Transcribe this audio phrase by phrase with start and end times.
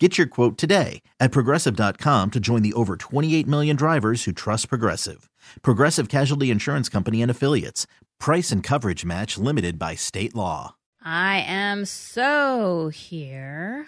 [0.00, 4.68] Get your quote today at progressive.com to join the over 28 million drivers who trust
[4.68, 5.30] Progressive.
[5.62, 7.86] Progressive Casualty Insurance Company and Affiliates.
[8.18, 10.74] Price and coverage match limited by state law.
[11.00, 13.86] I am so here.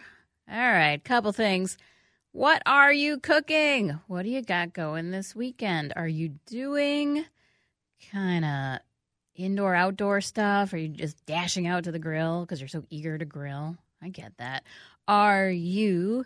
[0.49, 1.77] All right, couple things.
[2.31, 3.99] What are you cooking?
[4.07, 5.93] What do you got going this weekend?
[5.97, 7.25] Are you doing
[8.13, 8.79] kind of
[9.35, 10.73] indoor outdoor stuff?
[10.73, 13.77] Are you just dashing out to the grill because you're so eager to grill?
[14.01, 14.63] I get that.
[15.09, 16.25] Are you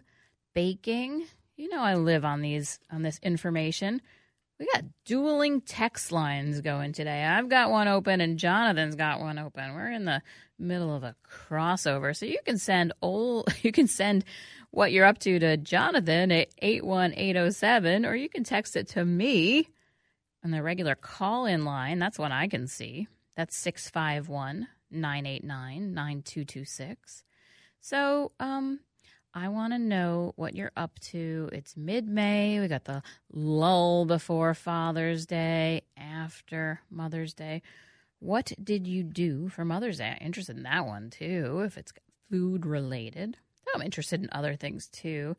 [0.54, 1.26] baking?
[1.56, 4.00] You know I live on these on this information.
[4.58, 7.24] We got dueling text lines going today.
[7.24, 9.74] I've got one open and Jonathan's got one open.
[9.74, 10.22] We're in the
[10.58, 12.16] middle of a crossover.
[12.16, 14.24] So you can send old you can send
[14.70, 19.68] what you're up to to Jonathan at 81807 or you can text it to me
[20.42, 21.98] on the regular call-in line.
[21.98, 23.09] That's one I can see.
[23.37, 27.24] That's 651 989 9226.
[27.80, 28.80] So, um,
[29.32, 31.48] I want to know what you're up to.
[31.52, 32.59] It's mid May.
[32.60, 37.62] We got the lull before Father's Day, after Mother's Day.
[38.18, 40.16] What did you do for Mother's Day?
[40.20, 41.92] I'm interested in that one too, if it's
[42.30, 43.37] food related.
[43.74, 45.37] I'm interested in other things too.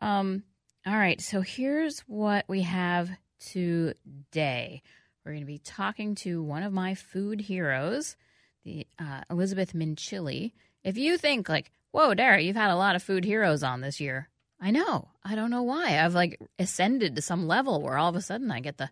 [0.00, 0.42] Um,
[0.86, 4.82] all right, so here's what we have today.
[5.24, 8.16] We're going to be talking to one of my food heroes,
[8.64, 10.52] the uh, Elizabeth Minchilli.
[10.84, 14.00] If you think like, whoa, Dara, you've had a lot of food heroes on this
[14.00, 14.28] year.
[14.60, 15.08] I know.
[15.24, 15.98] I don't know why.
[15.98, 18.90] I've like ascended to some level where all of a sudden I get the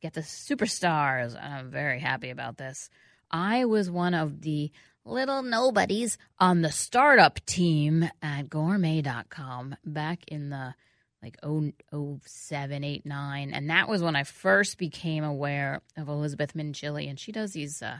[0.00, 1.40] get the superstars.
[1.40, 2.88] I'm very happy about this.
[3.30, 4.70] I was one of the
[5.04, 10.74] little nobodies on the startup team at gourmet.com back in the
[11.22, 13.50] like 07, 8, 9.
[13.52, 17.08] And that was when I first became aware of Elizabeth Minchilli.
[17.08, 17.98] And she does these uh,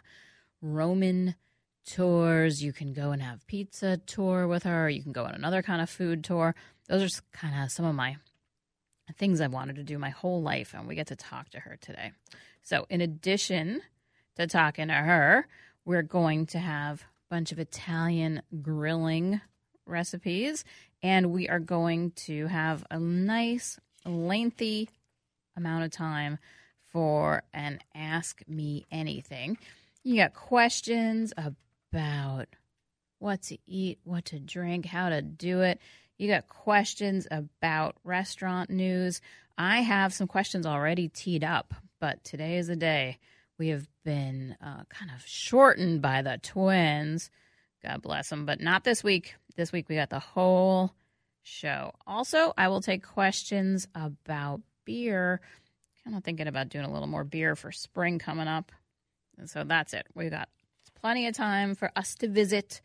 [0.62, 1.34] Roman
[1.88, 2.62] tours.
[2.62, 4.88] You can go and have pizza tour with her.
[4.88, 6.54] You can go on another kind of food tour.
[6.88, 8.16] Those are kind of some of my
[9.16, 11.77] things I've wanted to do my whole life, and we get to talk to her
[11.81, 12.12] today.
[12.62, 13.81] So, in addition
[14.37, 15.47] to talking to her,
[15.84, 19.41] we're going to have a bunch of Italian grilling
[19.87, 20.65] recipes,
[21.03, 24.91] and we are going to have a nice, lengthy
[25.56, 26.38] amount of time
[26.93, 29.56] for an Ask Me Anything.
[30.04, 31.54] You got questions about
[31.93, 35.81] what to eat, what to drink, how to do it.
[36.16, 39.21] You got questions about restaurant news.
[39.56, 43.19] I have some questions already teed up, but today is the day.
[43.59, 47.31] We have been uh, kind of shortened by the twins.
[47.82, 49.34] God bless them, but not this week.
[49.56, 50.93] This week we got the whole
[51.43, 51.93] show.
[52.06, 55.41] Also, I will take questions about beer.
[56.04, 58.71] Kind of thinking about doing a little more beer for spring coming up.
[59.37, 60.06] And so that's it.
[60.15, 60.48] We got
[61.00, 62.81] plenty of time for us to visit.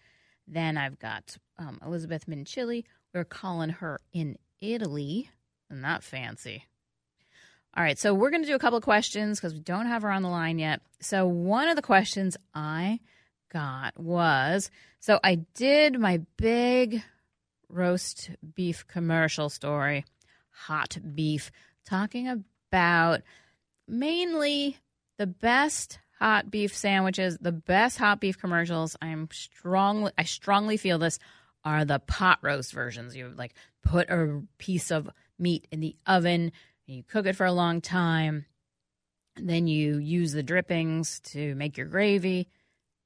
[0.48, 2.84] Then I've got um, Elizabeth Minchilli.
[3.14, 5.30] We're calling her in Italy.
[5.70, 6.66] Not fancy.
[7.76, 10.04] All right, so we're going to do a couple of questions because we don't have
[10.04, 10.82] her on the line yet.
[11.02, 13.00] So one of the questions I
[13.52, 14.70] got was
[15.00, 17.04] so I did my big
[17.70, 20.06] roast beef commercial story,
[20.52, 21.52] hot beef,
[21.86, 23.22] talking about
[23.88, 24.78] mainly
[25.18, 28.96] the best hot beef sandwiches, the best hot beef commercials.
[29.02, 31.20] I'm strongly, I strongly feel this
[31.66, 33.14] are the pot roast versions.
[33.14, 33.54] You like
[33.84, 36.54] put a piece of meat in the oven,
[36.88, 38.46] and you cook it for a long time.
[39.36, 42.48] Then you use the drippings to make your gravy,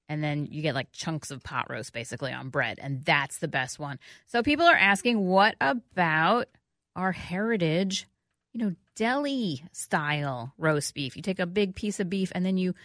[0.08, 3.48] and then you get like chunks of pot roast basically on bread, and that's the
[3.48, 3.98] best one.
[4.28, 6.50] So people are asking, what about
[6.96, 8.08] our heritage,
[8.54, 11.16] you know, deli style roast beef?
[11.16, 12.76] You take a big piece of beef and then you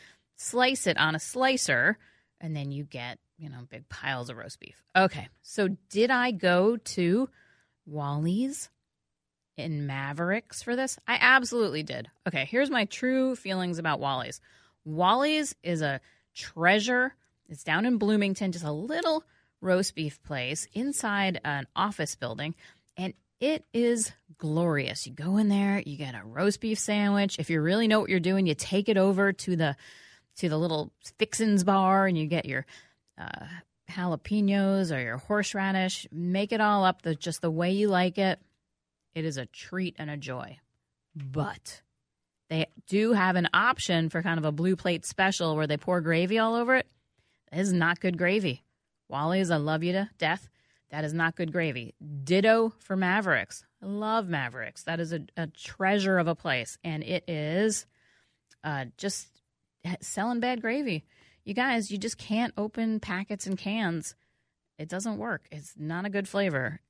[0.43, 1.99] slice it on a slicer,
[2.41, 4.83] and then you get, you know, big piles of roast beef.
[4.97, 7.29] Okay, so did I go to
[7.87, 8.69] Wally's
[9.57, 10.99] in Mavericks for this?
[11.07, 12.09] I absolutely did.
[12.27, 14.41] Okay, here's my true feelings about Wally's.
[14.85, 16.01] Wally's is a
[16.35, 17.15] treasure.
[17.49, 19.25] It's down in Bloomington, just a little
[19.61, 22.55] roast beef place inside an office building,
[22.97, 25.07] and it is glorious.
[25.07, 27.39] You go in there, you get a roast beef sandwich.
[27.39, 29.77] If you really know what you're doing, you take it over to the
[30.37, 32.67] to the little fixins bar and you get your
[33.19, 33.47] uh,
[33.91, 36.07] jalapenos or your horseradish.
[36.11, 38.41] Make it all up the, just the way you like it.
[39.15, 40.59] It is a treat and a joy.
[41.15, 41.83] But
[42.53, 46.03] They do have an option for kind of a blue plate special where they pour
[46.03, 46.87] gravy all over it.
[47.51, 48.63] Not good gravy.
[49.09, 50.51] Wally's, I love you to death.
[50.91, 51.95] That is not good gravy.
[52.25, 53.65] Ditto for Mavericks.
[53.83, 54.83] I love Mavericks.
[54.83, 56.77] That is a, a treasure of a place.
[56.85, 57.87] And it is
[58.63, 59.29] uh, just
[60.01, 61.05] selling bad gravy.
[61.45, 64.15] You guys, you just can't open packets and cans.
[64.79, 65.47] It doesn't work.
[65.51, 66.81] It's not a good flavor.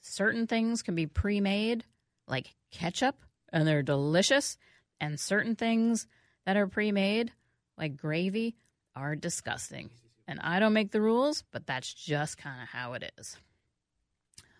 [0.00, 1.84] Certain things can be pre made,
[2.26, 3.16] like ketchup,
[3.52, 4.56] and they're delicious.
[5.00, 6.06] And certain things
[6.44, 7.32] that are pre made,
[7.78, 8.56] like gravy,
[8.94, 9.90] are disgusting.
[10.26, 13.36] And I don't make the rules, but that's just kind of how it is.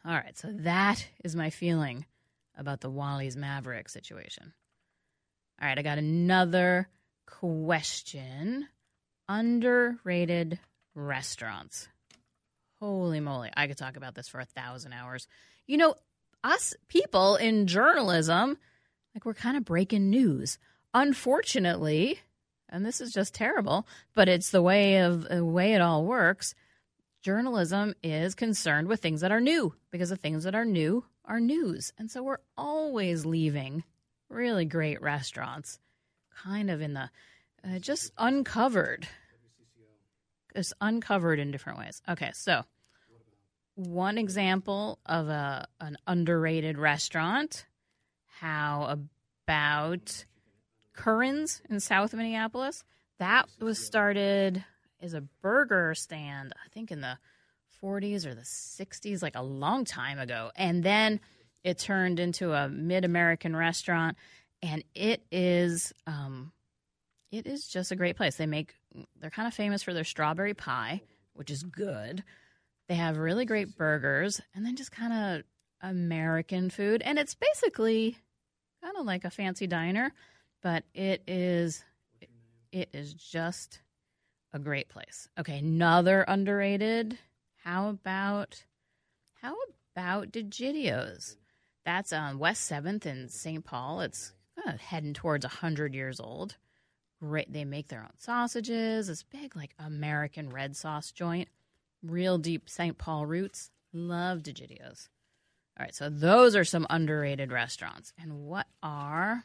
[0.05, 2.05] All right, so that is my feeling
[2.57, 4.53] about the Wally's Maverick situation.
[5.61, 6.89] All right, I got another
[7.27, 8.69] question.
[9.29, 10.59] Underrated
[10.95, 11.89] restaurants.
[12.81, 15.27] Holy moly, I could talk about this for a thousand hours.
[15.67, 15.95] You know,
[16.43, 18.59] us people in journalism,
[19.15, 20.59] like we're kind of breaking news.
[20.93, 22.21] Unfortunately,
[22.69, 26.55] and this is just terrible, but it's the way of the way it all works.
[27.23, 31.41] Journalism is concerned with things that are new because the things that are new are
[31.41, 31.93] news.
[31.97, 33.85] And so we're always leaving
[34.29, 35.79] really great restaurants
[36.43, 37.11] kind of in the
[37.65, 39.09] uh, just uncovered.
[40.55, 42.03] It's uncovered in different ways.
[42.09, 42.65] Okay, so
[43.75, 47.67] one example of a an underrated restaurant.
[48.41, 48.99] How
[49.47, 50.25] about
[50.93, 52.85] Curran's in South Minneapolis?
[53.19, 54.65] That was started
[55.01, 57.19] as a burger stand, I think in the
[57.83, 60.51] 40s or the 60s, like a long time ago.
[60.57, 61.21] And then
[61.63, 64.17] it turned into a mid American restaurant,
[64.65, 66.51] and it is um,
[67.31, 68.37] it is just a great place.
[68.37, 68.75] They make
[69.21, 71.03] they're kind of famous for their strawberry pie,
[71.35, 72.25] which is good.
[72.89, 75.45] They have really great burgers and then just kind of
[75.83, 77.03] American food.
[77.03, 78.17] And it's basically
[78.83, 80.13] kind of like a fancy diner,
[80.63, 81.85] but it is
[82.73, 83.81] it is just
[84.55, 85.29] a great place.
[85.39, 87.19] Okay, another underrated.
[87.65, 88.65] How about
[89.43, 89.57] how
[89.95, 91.37] about DeGidio's?
[91.85, 93.63] That's on West 7th in St.
[93.63, 94.01] Paul.
[94.01, 94.33] It's
[94.67, 96.57] of heading towards 100 years old
[97.21, 97.53] great.
[97.53, 99.07] They make their own sausages.
[99.07, 101.49] This big, like American red sauce joint,
[102.03, 102.99] real deep St.
[102.99, 103.71] Paul roots.
[103.93, 105.09] Love DeGidio's.
[105.79, 108.13] All right, so those are some underrated restaurants.
[108.21, 109.45] And what are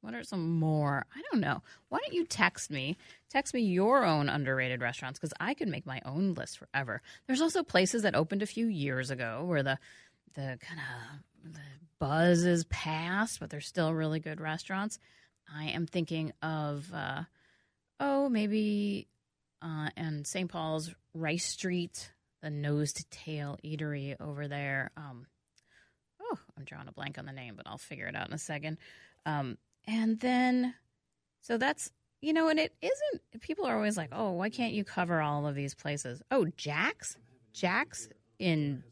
[0.00, 1.04] what are some more?
[1.14, 1.62] I don't know.
[1.90, 2.96] Why don't you text me?
[3.28, 7.02] Text me your own underrated restaurants because I could make my own list forever.
[7.26, 9.78] There's also places that opened a few years ago where the
[10.34, 11.60] the kind of the
[11.98, 14.98] buzz is past, but they're still really good restaurants.
[15.52, 17.22] I am thinking of, uh,
[17.98, 19.08] oh, maybe
[19.62, 20.50] uh, and St.
[20.50, 24.90] Paul's Rice Street, the Nose to Tail Eatery over there.
[24.96, 25.26] Um,
[26.22, 28.38] oh, I'm drawing a blank on the name, but I'll figure it out in a
[28.38, 28.78] second.
[29.26, 30.74] Um, and then,
[31.40, 31.90] so that's
[32.22, 33.40] you know, and it isn't.
[33.40, 37.16] People are always like, "Oh, why can't you cover all of these places?" Oh, Jack's,
[37.52, 38.08] Jack's
[38.38, 38.84] in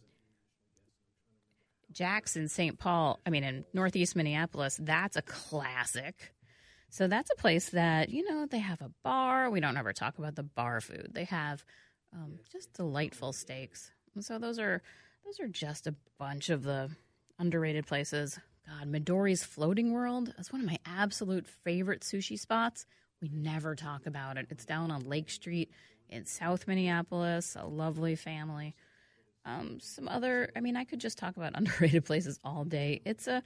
[1.92, 2.78] Jack's in St.
[2.78, 3.20] Paul.
[3.26, 4.78] I mean, in Northeast Minneapolis.
[4.80, 6.32] That's a classic.
[6.90, 9.50] So that's a place that, you know, they have a bar.
[9.50, 11.10] We don't ever talk about the bar food.
[11.12, 11.64] They have
[12.14, 13.90] um, just delightful steaks.
[14.14, 14.82] And so those are
[15.24, 16.90] those are just a bunch of the
[17.38, 18.38] underrated places.
[18.66, 22.86] God, Midori's Floating World is one of my absolute favorite sushi spots.
[23.20, 24.46] We never talk about it.
[24.50, 25.70] It's down on Lake Street
[26.08, 27.56] in South Minneapolis.
[27.58, 28.74] A lovely family.
[29.48, 33.00] Um, some other, I mean, I could just talk about underrated places all day.
[33.04, 33.42] It's a,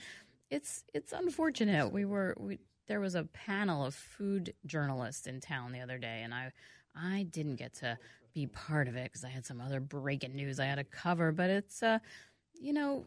[0.51, 1.93] it's it's unfortunate.
[1.93, 6.21] We were we there was a panel of food journalists in town the other day,
[6.23, 6.53] and I
[6.95, 7.97] I didn't get to
[8.35, 11.33] be part of it because I had some other breaking news I had to cover.
[11.33, 12.01] But it's uh,
[12.55, 13.07] you know,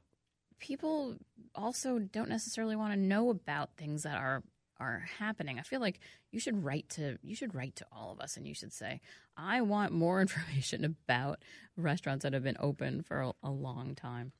[0.60, 1.16] people
[1.54, 4.42] also don't necessarily want to know about things that are
[4.80, 5.60] are happening.
[5.60, 6.00] I feel like
[6.32, 9.02] you should write to you should write to all of us and you should say,
[9.38, 11.44] I want more information about
[11.78, 14.32] restaurants that have been open for a, a long time.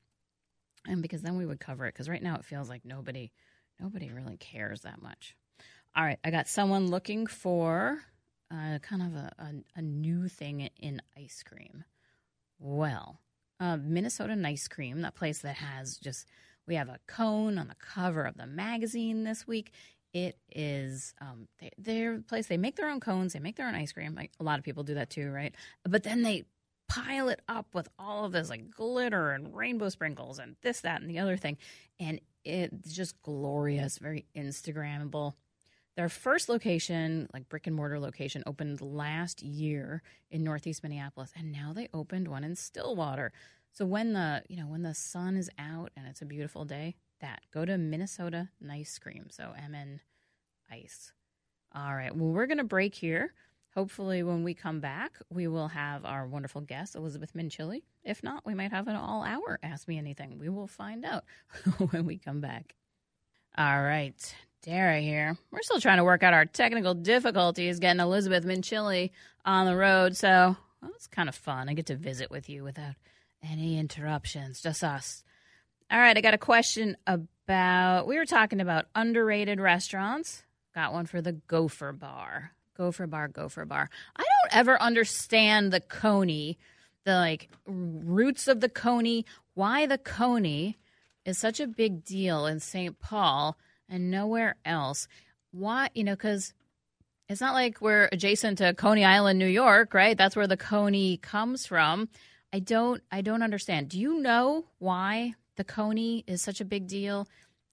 [0.86, 3.32] And because then we would cover it because right now it feels like nobody
[3.80, 5.36] nobody really cares that much.
[5.94, 8.00] All right, I got someone looking for
[8.50, 11.84] uh, kind of a, a, a, new thing in ice cream.
[12.58, 13.20] Well,
[13.58, 16.26] uh, Minnesota Ice Cream, that place that has just,
[16.66, 19.72] we have a cone on the cover of the magazine this week.
[20.16, 22.46] It is um, they, their place.
[22.46, 23.34] They make their own cones.
[23.34, 24.14] They make their own ice cream.
[24.14, 25.54] Like a lot of people do that too, right?
[25.84, 26.44] But then they
[26.88, 31.02] pile it up with all of this like glitter and rainbow sprinkles and this, that,
[31.02, 31.58] and the other thing,
[32.00, 35.34] and it's just glorious, very Instagrammable.
[35.98, 41.52] Their first location, like brick and mortar location, opened last year in Northeast Minneapolis, and
[41.52, 43.32] now they opened one in Stillwater.
[43.72, 46.94] So when the you know when the sun is out and it's a beautiful day,
[47.20, 49.26] that go to Minnesota Nice Cream.
[49.30, 50.00] So M N
[50.70, 51.12] ice.
[51.74, 52.14] All right.
[52.14, 53.32] Well, we're going to break here.
[53.74, 57.82] Hopefully, when we come back, we will have our wonderful guest, Elizabeth Minchilli.
[58.04, 60.38] If not, we might have an all hour Ask Me Anything.
[60.38, 61.24] We will find out
[61.90, 62.74] when we come back.
[63.58, 64.34] All right.
[64.62, 65.36] Dara here.
[65.50, 69.10] We're still trying to work out our technical difficulties getting Elizabeth Minchilli
[69.44, 70.16] on the road.
[70.16, 71.68] So well, it's kind of fun.
[71.68, 72.94] I get to visit with you without
[73.42, 75.22] any interruptions, just us.
[75.90, 76.16] All right.
[76.16, 80.42] I got a question about we were talking about underrated restaurants.
[80.74, 82.52] Got one for the Gopher Bar.
[82.76, 83.88] Gopher Bar, Gopher Bar.
[84.16, 86.58] I don't ever understand the Coney,
[87.04, 89.24] the like roots of the Coney,
[89.54, 90.76] why the Coney
[91.24, 92.98] is such a big deal in St.
[92.98, 93.56] Paul
[93.88, 95.08] and nowhere else.
[95.52, 96.52] Why, you know, because
[97.28, 100.16] it's not like we're adjacent to Coney Island, New York, right?
[100.16, 102.08] That's where the Coney comes from.
[102.52, 103.88] I don't I don't understand.
[103.88, 107.28] Do you know why the Coney is such a big deal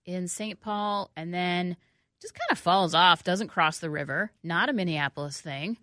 [0.05, 0.59] in St.
[0.59, 1.77] Paul and then
[2.21, 5.77] just kind of falls off, doesn't cross the river, not a Minneapolis thing.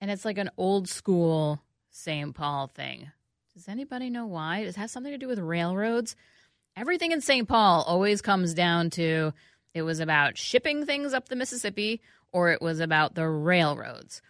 [0.00, 1.60] And it's like an old school
[1.90, 2.34] St.
[2.34, 3.10] Paul thing.
[3.54, 4.60] Does anybody know why?
[4.60, 6.16] It has something to do with railroads.
[6.76, 7.46] Everything in St.
[7.46, 9.32] Paul always comes down to
[9.74, 12.00] it was about shipping things up the Mississippi
[12.32, 14.22] or it was about the railroads.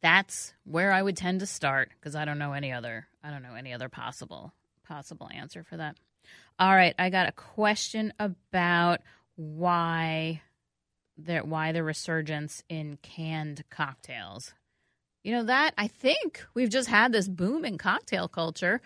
[0.00, 3.42] That's where I would tend to start because I don't know any other I don't
[3.42, 4.52] know any other possible
[4.86, 5.96] possible answer for that.
[6.58, 9.00] All right, I got a question about
[9.36, 10.42] why
[11.18, 14.52] there why the resurgence in canned cocktails.
[15.22, 18.80] You know that I think we've just had this boom in cocktail culture,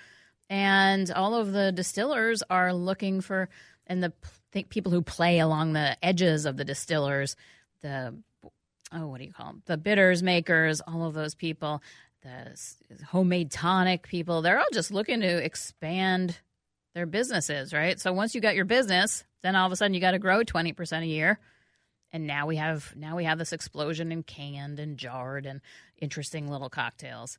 [0.48, 3.48] and all of the distillers are looking for
[3.86, 4.12] and the
[4.52, 7.36] think people who play along the edges of the distillers,
[7.82, 8.14] the
[8.92, 9.62] oh what do you call them?
[9.66, 11.82] The bitters makers, all of those people,
[12.22, 12.56] the
[13.10, 14.42] homemade tonic people.
[14.42, 16.38] They're all just looking to expand
[16.94, 17.98] their businesses, right?
[18.00, 20.42] So once you got your business, then all of a sudden you got to grow
[20.42, 21.38] 20% a year.
[22.12, 25.60] And now we have now we have this explosion in canned and jarred and
[25.98, 27.38] interesting little cocktails.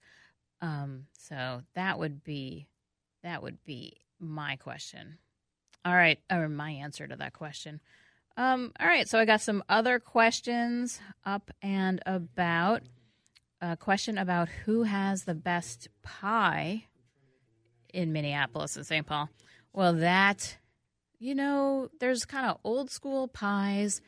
[0.62, 2.68] Um, so that would be
[3.24, 5.18] that would be my question.
[5.84, 7.82] All right, or my answer to that question.
[8.38, 12.84] Um, all right, so I got some other questions up and about.
[13.62, 16.86] A question about who has the best pie
[17.94, 19.06] in Minneapolis and St.
[19.06, 19.30] Paul.
[19.74, 20.58] Well, that
[21.22, 24.02] you know, there's kind of old school pies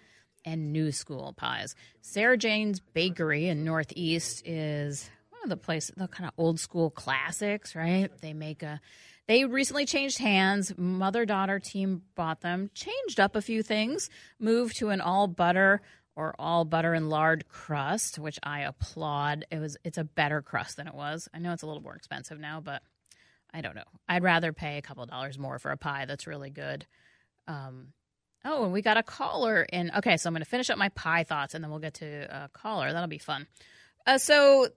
[0.43, 1.75] and new school pies.
[2.01, 6.89] Sarah Jane's Bakery in Northeast is one of the places, the kind of old school
[6.89, 8.09] classics, right?
[8.21, 8.81] They make a,
[9.27, 10.73] they recently changed hands.
[10.75, 15.83] Mother daughter team bought them, changed up a few things, moved to an all butter
[16.15, 19.45] or all butter and lard crust, which I applaud.
[19.51, 21.27] It was, it's a better crust than it was.
[21.33, 22.81] I know it's a little more expensive now, but
[23.53, 23.83] I don't know.
[24.07, 26.85] I'd rather pay a couple dollars more for a pie that's really good.
[27.47, 27.87] Um,
[28.45, 29.91] oh, and we got a caller in.
[29.97, 32.05] Okay, so I'm going to finish up my pie thoughts and then we'll get to
[32.05, 32.91] a caller.
[32.91, 33.47] That'll be fun.
[34.05, 34.67] Uh, so,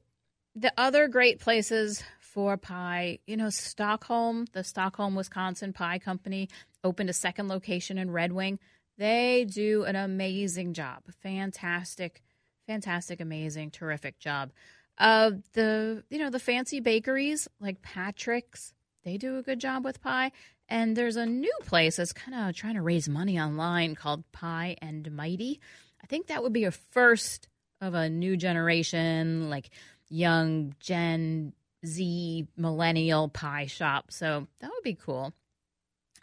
[0.55, 6.49] the other great places for pie, you know, Stockholm, the Stockholm, Wisconsin Pie Company
[6.85, 8.59] opened a second location in Red Wing.
[8.99, 11.03] They do an amazing job.
[11.23, 12.23] Fantastic,
[12.67, 14.53] fantastic, amazing, terrific job.
[14.99, 18.73] Uh, the you know the fancy bakeries like Patrick's,
[19.05, 20.33] they do a good job with pie.
[20.69, 24.77] And there's a new place that's kind of trying to raise money online called Pie
[24.83, 25.61] and Mighty.
[26.03, 27.47] I think that would be a first
[27.81, 29.71] of a new generation, like
[30.09, 31.53] young Gen
[31.85, 34.11] Z millennial pie shop.
[34.11, 35.33] So that would be cool.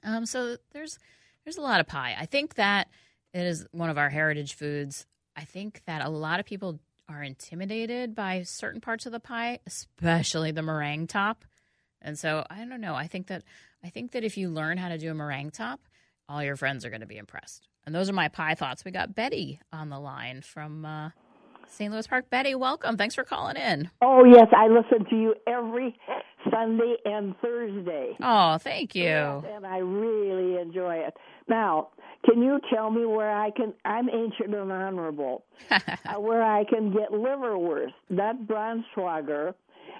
[0.03, 0.99] Um, so there's
[1.43, 2.15] there's a lot of pie.
[2.19, 2.87] I think that
[3.33, 5.05] it is one of our heritage foods.
[5.35, 9.59] I think that a lot of people are intimidated by certain parts of the pie,
[9.67, 11.43] especially the meringue top.
[12.01, 12.95] And so I don't know.
[12.95, 13.43] I think that
[13.83, 15.81] I think that if you learn how to do a meringue top,
[16.29, 17.67] all your friends are going to be impressed.
[17.85, 18.85] And those are my pie thoughts.
[18.85, 21.09] We got Betty on the line from uh,
[21.67, 21.91] St.
[21.91, 22.29] Louis Park.
[22.29, 22.95] Betty, welcome.
[22.95, 23.89] Thanks for calling in.
[24.01, 24.47] Oh, yes.
[24.55, 25.95] I listen to you every
[26.51, 28.15] Sunday and Thursday.
[28.21, 29.03] Oh, thank you.
[29.03, 31.13] Yes, and I really enjoy it.
[31.47, 31.89] Now,
[32.25, 33.73] can you tell me where I can?
[33.85, 35.43] I'm ancient and honorable.
[35.71, 39.53] uh, where I can get liverwurst, not Braunschweiger.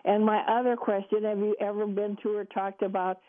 [0.06, 3.20] And my other question: Have you ever been to or talked about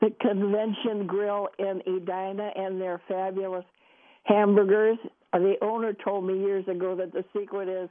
[0.00, 3.64] the convention grill in Edina and their fabulous
[4.24, 4.98] hamburgers.
[5.32, 7.88] Uh, the owner told me years ago that the secret is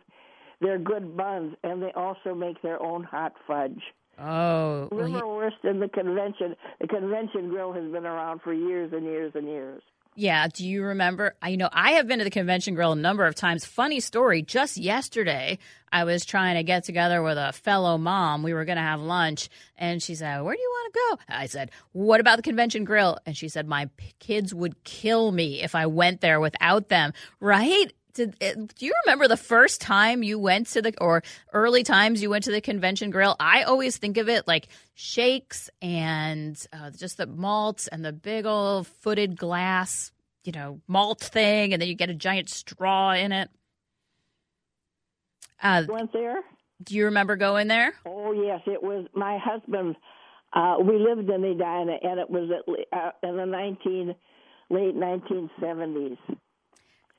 [0.61, 3.81] they're good buns and they also make their own hot fudge.
[4.19, 6.55] Oh, well, Liverwurst in the convention.
[6.79, 9.81] The convention grill has been around for years and years and years.
[10.15, 10.47] Yeah.
[10.47, 11.35] Do you remember?
[11.45, 13.65] You know, I have been to the convention grill a number of times.
[13.65, 14.43] Funny story.
[14.43, 15.57] Just yesterday,
[15.91, 18.43] I was trying to get together with a fellow mom.
[18.43, 21.35] We were going to have lunch, and she said, Where do you want to go?
[21.35, 23.17] I said, What about the convention grill?
[23.25, 27.13] And she said, My p- kids would kill me if I went there without them.
[27.39, 27.91] Right?
[28.13, 32.21] Did, uh, do you remember the first time you went to the or early times
[32.21, 33.35] you went to the convention grill?
[33.39, 38.45] I always think of it like shakes and uh, just the malts and the big
[38.45, 40.11] old footed glass,
[40.43, 43.49] you know, malt thing, and then you get a giant straw in it.
[45.61, 46.41] Uh, Went there?
[46.83, 47.93] do you remember going there?
[48.05, 49.95] Oh yes, it was my husband.
[50.51, 54.13] Uh, we lived in Edina, and it was at, uh, in the nineteen
[54.69, 56.17] late nineteen seventies.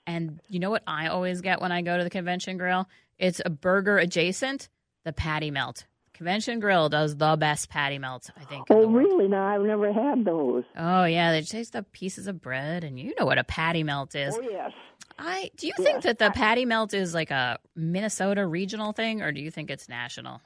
[0.06, 2.88] And you know what I always get when I go to the convention grill?
[3.18, 4.68] It's a burger adjacent,
[5.04, 5.87] the patty melt.
[6.14, 8.68] Convention Grill does the best patty melts, I think.
[8.70, 9.26] Oh really?
[9.26, 10.62] No, I've never had those.
[10.78, 14.14] Oh yeah, they taste the pieces of bread, and you know what a patty melt
[14.14, 14.37] is.
[14.38, 14.70] Oh yes.
[15.18, 19.32] I do you think that the patty melt is like a Minnesota regional thing, or
[19.32, 20.40] do you think it's national?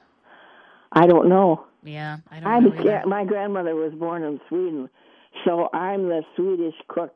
[0.90, 1.66] I don't know.
[1.84, 2.72] Yeah, I don't I'm know.
[2.80, 3.02] either.
[3.06, 4.88] my grandmother was born in Sweden,
[5.44, 7.12] so I'm the Swedish cook.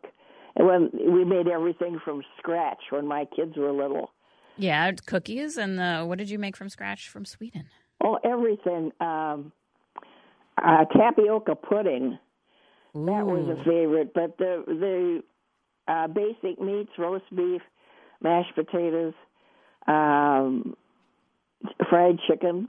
[0.55, 4.11] When we made everything from scratch when my kids were little.
[4.57, 7.65] Yeah, cookies and the what did you make from scratch from Sweden?
[8.05, 8.93] Oh, everything.
[9.01, 9.53] Um,
[10.63, 12.19] uh, tapioca pudding.
[12.95, 14.13] That was a favorite.
[14.13, 15.23] But the the
[15.89, 17.63] uh, basic meats: roast beef,
[18.21, 19.15] mashed potatoes,
[19.87, 20.77] um,
[21.89, 22.69] fried chicken.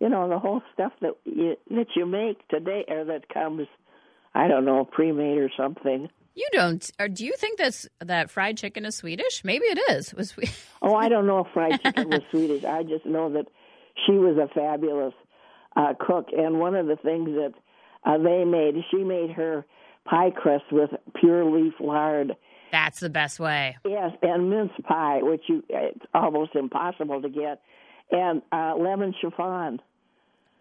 [0.00, 3.66] You know the whole stuff that you that you make today, or that comes,
[4.34, 6.10] I don't know, pre-made or something.
[6.34, 6.90] You don't.
[6.98, 9.44] Or do you think that's that fried chicken is Swedish?
[9.44, 10.14] Maybe it is.
[10.14, 10.48] Was we?
[10.84, 12.64] Oh, I don't know if fried chicken was Swedish.
[12.64, 13.46] I just know that
[14.04, 15.14] she was a fabulous
[15.76, 17.52] uh, cook, and one of the things that
[18.04, 19.64] uh, they made, she made her
[20.04, 22.32] pie crust with pure leaf lard.
[22.72, 23.76] That's the best way.
[23.84, 27.60] Yes, and mince pie, which you it's almost impossible to get,
[28.10, 29.80] and uh, lemon chiffon.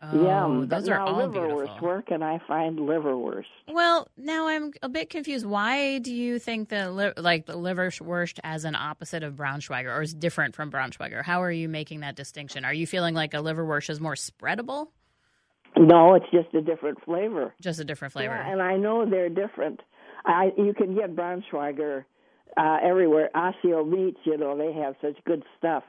[0.04, 0.68] Oh, Yum!
[0.68, 1.88] those but are now all liverwurst beautiful.
[1.88, 3.46] work, and I find liverwurst.
[3.68, 5.46] Well, now I'm a bit confused.
[5.46, 10.02] Why do you think that li- like the liverwurst as an opposite of Braunschweiger or
[10.02, 11.24] is different from Braunschweiger?
[11.24, 12.66] How are you making that distinction?
[12.66, 14.88] Are you feeling like a liverwurst is more spreadable?
[15.78, 17.54] No, it's just a different flavor.
[17.62, 18.34] Just a different flavor.
[18.34, 19.82] Yeah, and I know they're different.
[20.26, 22.06] I you can get Braunschweiger
[22.58, 23.30] uh, everywhere.
[23.36, 25.84] Osseo meats, you know, they have such good stuff.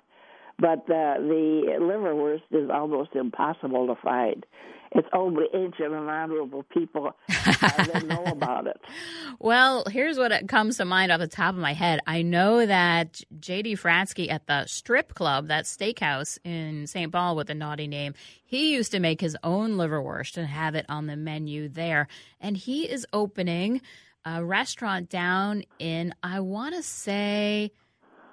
[0.62, 4.46] But uh, the liverwurst is almost impossible to find.
[4.92, 8.80] It's only ancient and honorable people that know about it.
[9.38, 11.98] Well, here's what comes to mind off the top of my head.
[12.06, 17.10] I know that JD Fratzke at the Strip Club, that steakhouse in St.
[17.10, 20.86] Paul with a naughty name, he used to make his own liverwurst and have it
[20.88, 22.06] on the menu there.
[22.40, 23.80] And he is opening
[24.24, 27.72] a restaurant down in, I want to say,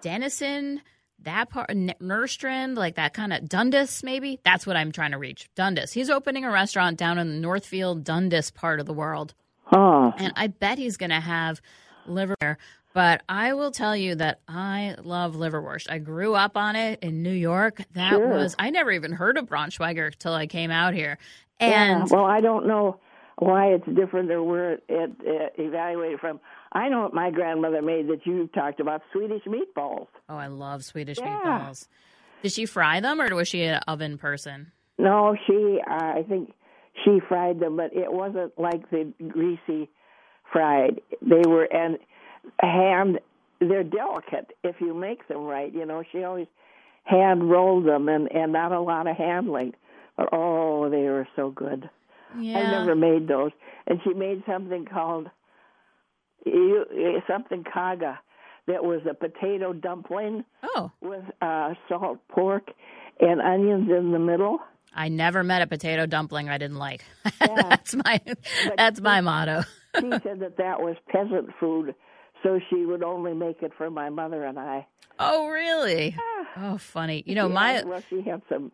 [0.02, 0.82] Dennison,
[1.24, 4.40] that part, N- Nerstrand, like that kind of Dundas, maybe.
[4.44, 5.50] That's what I'm trying to reach.
[5.56, 5.94] Dundas.
[5.94, 9.34] He's opening a restaurant down in the Northfield, Dundas part of the world
[9.66, 10.12] Huh.
[10.18, 11.62] and I bet he's going to have
[12.08, 12.58] liver.
[12.92, 15.92] But I will tell you that I love liverwurst.
[15.92, 17.84] I grew up on it in New York.
[17.94, 18.28] That Sure.
[18.30, 21.20] was I never even heard of Braunschweiger till I came out here.
[21.62, 23.00] Yeah, And well, I don't know
[23.38, 26.40] why it's different or where it, it, it evaluated from.
[26.72, 30.08] I know what my grandmother made that you talked about Swedish meatballs.
[30.30, 31.40] oh, I love Swedish Yeah.
[31.44, 31.88] meatballs.
[32.44, 34.72] Did she fry them or was she an oven person?
[34.98, 35.80] No, she.
[35.90, 36.54] Uh, I think
[37.04, 39.90] she fried them, but it wasn't like the greasy
[40.52, 41.02] fried.
[41.22, 41.98] They were and
[42.60, 43.20] hand.
[43.62, 45.74] They're delicate if you make them right.
[45.74, 46.48] You know, she always
[47.04, 49.74] hand rolled them and and not a lot of handling.
[50.16, 51.90] But oh, they were so good.
[52.40, 52.60] Yeah.
[52.60, 53.52] I never made those.
[53.88, 55.30] And she made something called
[57.28, 58.20] something kaga
[58.68, 62.70] that was a potato dumpling Oh, with uh, salt pork
[63.20, 64.60] and onions in the middle.
[64.94, 67.04] I never met a potato dumpling I didn't like.
[67.42, 67.56] Yeah.
[67.70, 68.22] that's my
[68.78, 69.64] that's my motto.
[70.00, 71.96] she said that that was peasant food,
[72.44, 74.86] so she would only make it for my mother and I.
[75.18, 76.16] Oh, really?
[76.58, 77.24] Oh, funny.
[77.26, 78.72] You know, Yeah, my well, she had some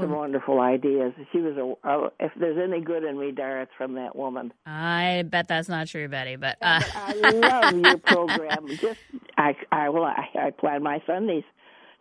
[0.00, 1.12] some wonderful ideas.
[1.32, 1.88] She was a.
[1.88, 4.52] Uh, if there's any good in me, Dara, it's from that woman.
[4.66, 8.66] I bet that's not true, Betty, but uh, I love your program.
[8.76, 9.00] Just
[9.36, 11.44] I I well I, I plan my Sundays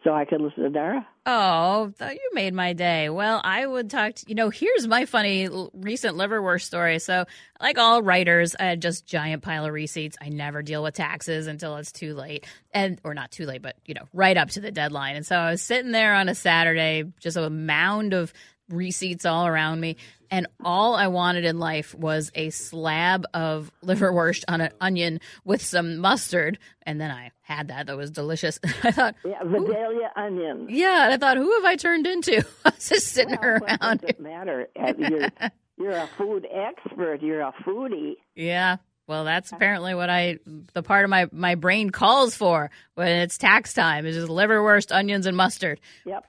[0.04, 1.08] so I could listen to Dara.
[1.26, 3.10] Oh, you made my day.
[3.10, 7.00] Well, I would talk to, you know, here's my funny recent liverwurst story.
[7.00, 7.26] So,
[7.62, 10.18] like all writers, I had just giant pile of receipts.
[10.20, 12.46] I never deal with taxes until it's too late.
[12.74, 15.16] And, or not too late, but, you know, right up to the deadline.
[15.16, 18.34] And so I was sitting there on a Saturday, just a mound of
[18.70, 19.98] receipts all around me.
[20.32, 25.62] And all I wanted in life was a slab of liverwurst on an onion with
[25.62, 26.58] some mustard.
[26.84, 27.86] And then I had that.
[27.86, 28.60] That was delicious.
[28.84, 30.70] I thought, Yeah, Vidalia onions.
[30.72, 31.04] yeah.
[31.06, 32.38] And I thought, who have I turned into?
[32.66, 34.02] I was just sitting Well, what around.
[34.02, 34.68] does it matter?
[34.80, 35.30] Uh, You're,
[35.78, 37.22] you're a food expert.
[37.22, 38.16] You're a foodie.
[38.36, 38.78] Yeah.
[39.06, 40.40] Well, that's apparently what I,
[40.74, 44.96] the part of my, my brain calls for when it's tax time is just liverwurst,
[44.96, 45.82] onions, and mustard.
[46.06, 46.26] Yep.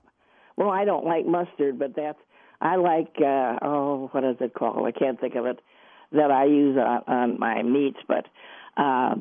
[0.57, 2.19] Well, I don't like mustard, but that's
[2.61, 4.87] I like uh oh, what is it called?
[4.87, 5.61] I can't think of it.
[6.13, 8.27] That I use on, on my meats, but
[8.77, 9.15] uh,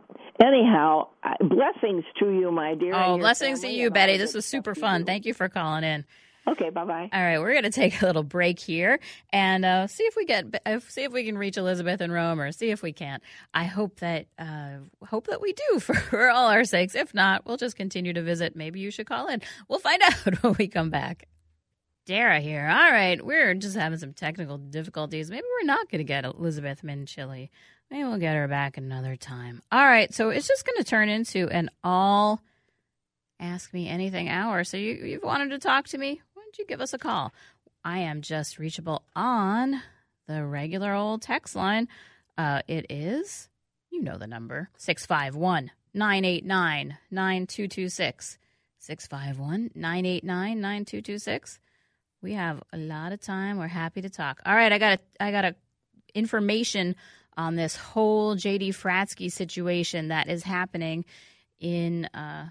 [0.44, 1.08] anyhow,
[1.40, 2.94] blessings to you, my dear.
[2.96, 4.18] Oh, blessings to you, Betty.
[4.18, 5.06] This was super fun.
[5.06, 6.06] Thank you for calling in.
[6.46, 7.10] Okay, bye bye.
[7.14, 9.00] All right, we're going to take a little break here
[9.32, 12.40] and uh, see if we get uh, see if we can reach Elizabeth in Rome
[12.42, 13.24] or see if we can't.
[13.54, 16.96] I hope that uh, hope that we do for, all our sakes.
[16.96, 18.56] If not, we'll just continue to visit.
[18.56, 19.42] Maybe you should call in.
[19.70, 21.28] We'll find out when we come back.
[22.06, 22.68] Dara here.
[22.68, 25.32] All right, we're just having some technical difficulties.
[25.32, 27.50] Maybe we're not going to get Elizabeth Minchilli.
[27.90, 29.62] Maybe we'll get her back another time.
[29.72, 32.42] All right, so it's just going to turn into an all
[33.40, 34.64] ask me anything hour.
[34.64, 36.22] So you you've wanted to talk to me?
[36.54, 37.34] Don't you give us a call?
[37.84, 39.82] I am just reachable on
[40.28, 41.88] the regular old text line.
[42.38, 43.50] Uh, it is,
[43.90, 48.38] you know the number, 651 989 9226.
[48.78, 51.60] 651 989 9226.
[52.22, 53.58] We have a lot of time.
[53.58, 54.40] We're happy to talk.
[54.46, 55.56] All right, I got a, I got a
[56.14, 56.96] information
[57.36, 61.06] on this whole JD Fratzke situation that is happening
[61.60, 62.50] in uh,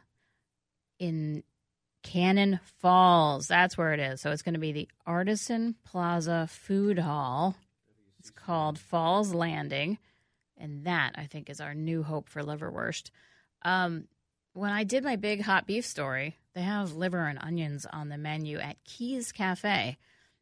[0.98, 1.44] in
[2.02, 3.46] Cannon Falls.
[3.46, 4.20] That's where it is.
[4.20, 7.56] So it's going to be the Artisan Plaza Food Hall.
[8.18, 9.98] It's called Falls Landing,
[10.56, 13.10] and that I think is our new hope for liverwurst.
[13.62, 14.06] Um,
[14.52, 18.18] when I did my big hot beef story, they have liver and onions on the
[18.18, 19.96] menu at Keys Cafe,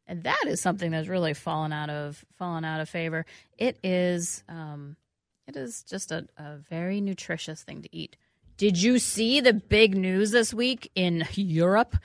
[0.05, 3.25] and that is something that's really fallen out of fallen out of favor.
[3.57, 4.97] It is, um,
[5.47, 8.17] it is just a, a very nutritious thing to eat.
[8.61, 11.97] Did you see the big news this week in Europe?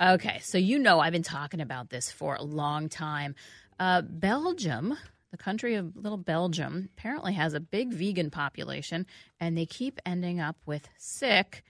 [0.00, 3.34] Okay, so you know I've been talking about this for a long time.
[3.80, 4.96] Uh, Belgium,
[5.32, 9.06] the country of little Belgium, apparently has a big vegan population,
[9.40, 11.64] and they keep ending up with sick,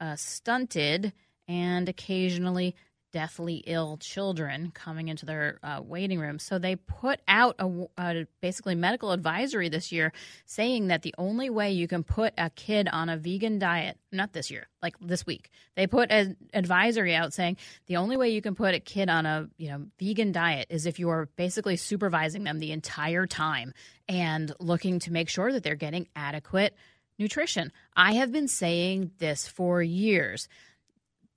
[0.00, 1.12] uh, stunted,
[1.48, 2.76] and occasionally
[3.12, 6.38] deathly ill children coming into their uh, waiting room.
[6.38, 10.12] So they put out a, a basically medical advisory this year
[10.46, 14.32] saying that the only way you can put a kid on a vegan diet, not
[14.32, 18.42] this year, like this week, they put an advisory out saying the only way you
[18.42, 21.76] can put a kid on a you know vegan diet is if you are basically
[21.76, 23.72] supervising them the entire time
[24.08, 26.74] and looking to make sure that they're getting adequate
[27.18, 27.72] nutrition.
[27.96, 30.48] I have been saying this for years.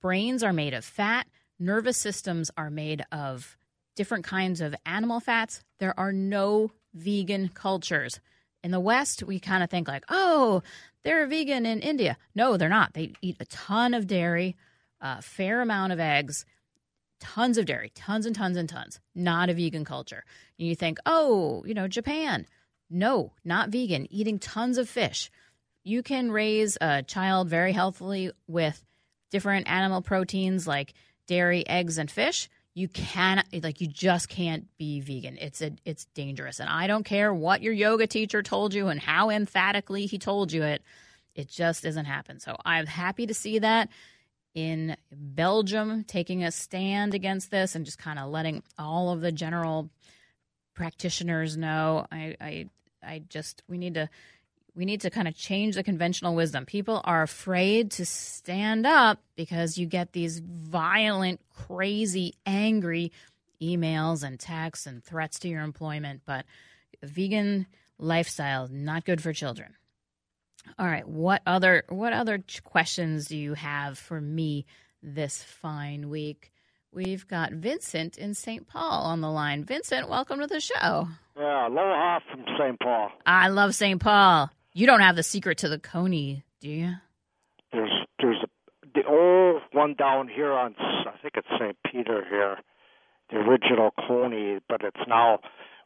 [0.00, 1.26] Brains are made of fat
[1.62, 3.56] nervous systems are made of
[3.94, 5.62] different kinds of animal fats.
[5.78, 8.20] There are no vegan cultures.
[8.64, 10.62] In the West, we kind of think like, oh,
[11.04, 12.16] they're vegan in India.
[12.34, 12.94] No, they're not.
[12.94, 14.56] They eat a ton of dairy,
[15.00, 16.44] a fair amount of eggs,
[17.18, 19.00] tons of dairy, tons and tons and tons.
[19.14, 20.24] Not a vegan culture.
[20.58, 22.46] And you think, oh, you know, Japan.
[22.88, 25.30] No, not vegan, eating tons of fish.
[25.82, 28.84] You can raise a child very healthily with
[29.30, 30.92] different animal proteins like
[31.32, 35.38] dairy, eggs, and fish, you cannot like you just can't be vegan.
[35.40, 36.60] It's a it's dangerous.
[36.60, 40.52] And I don't care what your yoga teacher told you and how emphatically he told
[40.52, 40.82] you it.
[41.34, 42.38] It just doesn't happen.
[42.38, 43.88] So I'm happy to see that
[44.54, 49.32] in Belgium taking a stand against this and just kind of letting all of the
[49.32, 49.88] general
[50.74, 52.06] practitioners know.
[52.12, 52.68] I I
[53.02, 54.10] I just we need to
[54.74, 56.64] we need to kind of change the conventional wisdom.
[56.64, 63.12] People are afraid to stand up because you get these violent, crazy, angry
[63.60, 66.22] emails and texts and threats to your employment.
[66.24, 66.46] But
[67.02, 67.66] vegan
[67.98, 69.74] lifestyle not good for children.
[70.78, 74.64] All right, what other what other questions do you have for me
[75.02, 76.52] this fine week?
[76.92, 78.66] We've got Vincent in St.
[78.66, 79.64] Paul on the line.
[79.64, 81.08] Vincent, welcome to the show.
[81.36, 82.78] Yeah, aloha from St.
[82.78, 83.10] Paul.
[83.24, 84.00] I love St.
[84.00, 84.50] Paul.
[84.74, 86.94] You don't have the secret to the coney, do you?
[87.72, 88.48] There's there's a,
[88.94, 91.76] the old one down here on I think it's St.
[91.90, 92.58] Peter here,
[93.30, 95.40] the original Coney, but it's now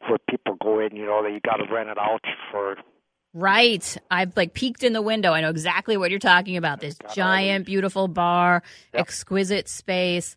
[0.07, 0.95] where people go in.
[0.95, 2.21] You know, that you got to rent it out
[2.51, 2.77] for.
[3.33, 3.97] Right.
[4.09, 5.31] I've like peeked in the window.
[5.33, 6.79] I know exactly what you're talking about.
[6.79, 9.01] This giant, beautiful bar, Yep.
[9.01, 10.35] exquisite space,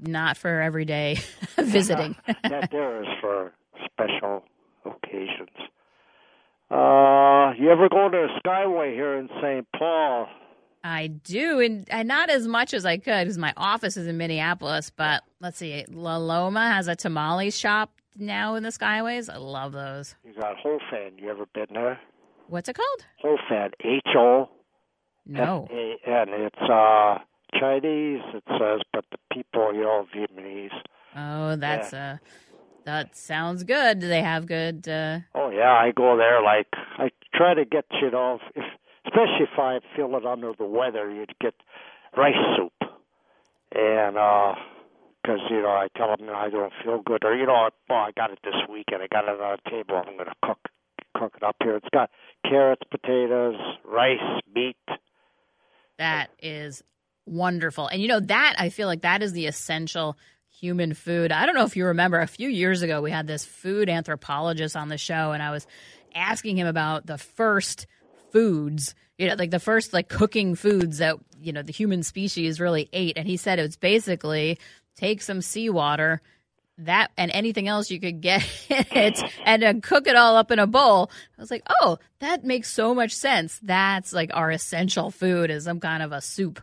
[0.00, 1.18] not for everyday
[1.58, 2.14] visiting.
[2.44, 3.52] that there is for
[3.86, 4.44] special
[4.84, 5.48] occasions.
[6.70, 9.66] Uh, you ever go to Skyway here in St.
[9.76, 10.28] Paul?
[10.84, 14.16] I do, and, and not as much as I could because my office is in
[14.16, 14.90] Minneapolis.
[14.90, 19.28] But let's see, La Loma has a tamale shop now in the Skyways.
[19.28, 20.14] I love those.
[20.24, 21.20] You got Whole Hofan.
[21.20, 22.00] You ever been there?
[22.48, 23.04] What's it called?
[23.18, 23.72] Whole Hofan.
[23.84, 24.48] H O.
[25.26, 25.68] No.
[25.70, 27.18] And it's uh
[27.58, 28.22] Chinese.
[28.32, 30.70] It says, but the people, you know, Vietnamese.
[31.16, 32.16] Oh, that's uh
[32.84, 33.98] that sounds good.
[34.00, 34.88] Do they have good?
[34.88, 36.42] uh Oh yeah, I go there.
[36.42, 38.64] Like I try to get you know, if
[39.06, 41.54] especially if I feel it under the weather, you'd get
[42.16, 42.72] rice soup,
[43.72, 44.54] and uh
[45.24, 48.10] 'cause you know I tell them I don't feel good, or you know, well I
[48.16, 49.02] got it this weekend.
[49.02, 49.96] I got it on the table.
[50.06, 50.58] I'm gonna cook
[51.16, 51.76] cook it up here.
[51.76, 52.10] It's got
[52.48, 54.76] carrots, potatoes, rice, meat.
[55.98, 56.82] That is
[57.26, 57.86] wonderful.
[57.88, 60.16] And you know, that I feel like that is the essential
[60.60, 61.32] human food.
[61.32, 64.76] I don't know if you remember a few years ago, we had this food anthropologist
[64.76, 65.66] on the show, and I was
[66.14, 67.86] asking him about the first
[68.32, 72.60] foods, you know, like the first like cooking foods that, you know, the human species
[72.60, 73.16] really ate.
[73.16, 74.58] And he said it was basically
[74.96, 76.20] take some seawater
[76.78, 80.66] that and anything else you could get it and cook it all up in a
[80.66, 81.10] bowl.
[81.38, 83.58] I was like, oh, that makes so much sense.
[83.62, 86.60] That's like our essential food is some kind of a soup.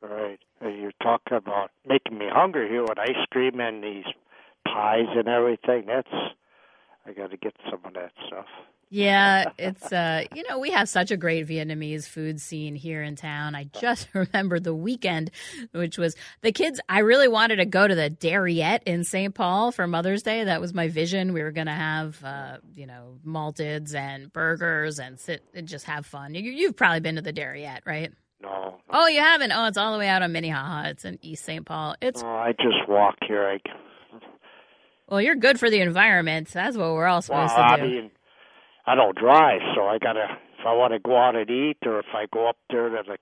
[0.00, 0.40] Right.
[0.60, 4.06] You're talking about making me hungry here with ice cream and these
[4.66, 5.84] pies and everything.
[5.86, 6.08] That's
[7.06, 8.46] I got to get some of that stuff.
[8.88, 13.16] Yeah, it's uh, you know, we have such a great Vietnamese food scene here in
[13.16, 13.54] town.
[13.54, 15.30] I just remember the weekend,
[15.72, 16.80] which was the kids.
[16.88, 19.34] I really wanted to go to the Dari-ette in St.
[19.34, 20.44] Paul for Mother's Day.
[20.44, 21.32] That was my vision.
[21.32, 25.86] We were going to have, uh, you know, malteds and burgers and sit and just
[25.86, 26.34] have fun.
[26.34, 28.12] You, you've probably been to the Dari-ette, right?
[28.42, 28.76] No.
[28.90, 29.52] Oh, you haven't?
[29.52, 30.88] Oh, it's all the way out on Minnehaha.
[30.90, 31.64] It's in East St.
[31.64, 31.96] Paul.
[32.02, 33.46] It's Oh, I just walk here.
[33.48, 33.58] I
[35.08, 36.48] well, you're good for the environment.
[36.48, 37.88] That's what we're all well, supposed I to do.
[37.88, 38.10] I mean,
[38.86, 40.26] I don't drive, so I gotta.
[40.58, 43.02] If I want to go out and eat, or if I go up there to
[43.06, 43.16] the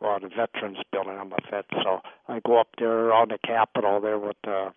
[0.00, 4.00] well, the Veterans Building, I'm a vet, so I go up there on the Capitol
[4.00, 4.36] there with.
[4.46, 4.70] Uh,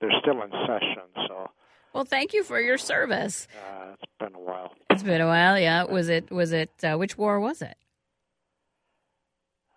[0.00, 1.50] they're still in session, so
[1.92, 3.48] Well, thank you for your service.
[3.68, 4.72] uh, it's been a while.
[4.90, 5.58] It's been a while.
[5.58, 5.82] Yeah.
[5.84, 6.30] Was it?
[6.30, 6.70] Was it?
[6.84, 7.76] Uh, which war was it?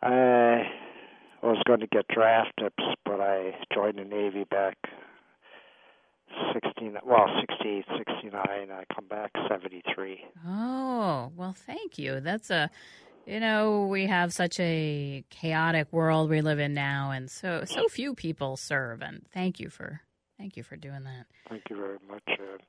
[0.03, 0.63] I
[1.43, 2.73] was going to get drafted,
[3.05, 4.77] but I joined the Navy back
[6.53, 8.33] 16, well, 68, 69.
[8.35, 10.23] I come back 73.
[10.47, 12.19] Oh, well, thank you.
[12.19, 12.69] That's a,
[13.25, 17.87] you know, we have such a chaotic world we live in now, and so so
[17.87, 19.01] few people serve.
[19.01, 20.01] And thank you for
[20.37, 21.25] thank you for doing that.
[21.49, 22.23] Thank you very much.
[22.27, 22.61] And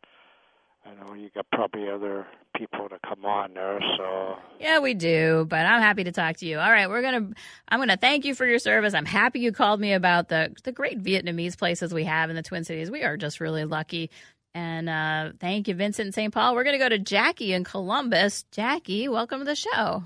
[0.84, 5.46] I know you got probably other people to come on there, so Yeah, we do,
[5.48, 6.58] but I'm happy to talk to you.
[6.58, 7.30] All right, we're gonna.
[7.68, 8.92] I'm gonna thank you for your service.
[8.94, 12.42] I'm happy you called me about the the great Vietnamese places we have in the
[12.42, 12.90] Twin Cities.
[12.90, 14.10] We are just really lucky.
[14.54, 16.32] And uh, thank you, Vincent and St.
[16.34, 16.54] Paul.
[16.54, 18.44] We're gonna go to Jackie in Columbus.
[18.50, 20.02] Jackie, welcome to the show.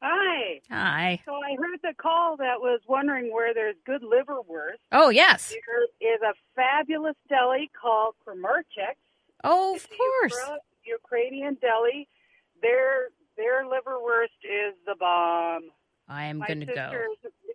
[0.00, 0.60] Hi.
[0.70, 1.20] Hi.
[1.26, 4.78] So I heard the call that was wondering where there's good liverwurst.
[4.90, 5.50] Oh yes.
[5.50, 8.94] There is a fabulous deli called Kramarczuk.
[9.44, 10.34] Oh, of course.
[10.34, 12.08] Ukra- Ukrainian deli.
[12.62, 15.70] Their their liverwurst is the bomb.
[16.08, 16.90] I am going to go.